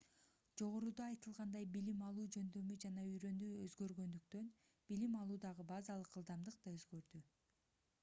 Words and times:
жогоруда 0.59 1.03
айтылгандай 1.07 1.67
билим 1.75 2.01
алуу 2.07 2.25
жөндөмү 2.37 2.79
жана 2.87 3.05
үйрөнүү 3.11 3.51
өзгөргөндүктөн 3.67 4.51
билим 4.91 5.23
алуудагы 5.23 5.71
базалык 5.77 6.23
ылдымдык 6.25 6.63
да 6.67 6.79
өзгөрдү 6.81 7.27